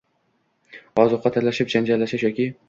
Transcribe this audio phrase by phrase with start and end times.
[1.03, 2.51] ozuqa talashib janjallashish yoki